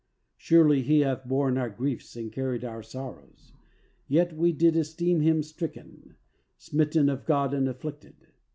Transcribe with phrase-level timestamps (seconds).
[0.35, 3.53] Surely He hath borne our griefs and carried our sorrows:
[4.07, 6.15] yet we did esteem Him stricken,
[6.57, 8.15] smitten of God and afflicted.